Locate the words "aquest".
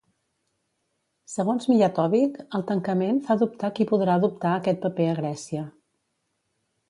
4.61-4.81